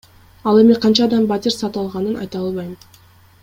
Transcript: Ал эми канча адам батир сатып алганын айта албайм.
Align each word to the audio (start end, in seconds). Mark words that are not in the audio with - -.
Ал 0.51 0.61
эми 0.61 0.77
канча 0.85 1.03
адам 1.07 1.27
батир 1.33 1.55
сатып 1.59 1.79
алганын 1.85 2.19
айта 2.25 2.43
албайм. 2.47 2.77